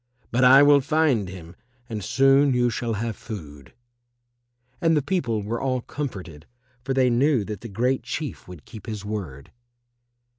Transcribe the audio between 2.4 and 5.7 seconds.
you shall have food." And the people were